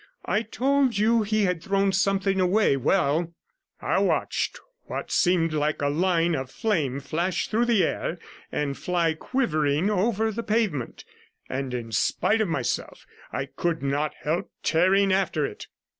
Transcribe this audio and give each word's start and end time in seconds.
I 0.25 0.41
told 0.41 0.97
you 0.97 1.21
he 1.21 1.43
had 1.43 1.61
thrown 1.61 1.91
something 1.91 2.39
away; 2.41 2.75
well, 2.75 3.35
I 3.79 3.99
watched 3.99 4.59
what 4.85 5.11
seemed 5.11 5.53
a 5.53 5.89
line 5.89 6.33
of 6.33 6.49
flame 6.49 6.99
flash 6.99 7.47
through 7.47 7.65
the 7.65 7.83
air 7.83 8.17
and 8.51 8.75
fly 8.75 9.13
quivering 9.13 9.91
over 9.91 10.31
the 10.31 10.41
10 10.41 10.43
pavement, 10.55 11.05
and 11.47 11.71
in 11.71 11.91
spite 11.91 12.41
of 12.41 12.47
myself 12.47 13.05
I 13.31 13.45
could 13.45 13.83
not 13.83 14.15
help 14.15 14.49
tearing 14.63 15.13
after 15.13 15.45
it. 15.45 15.67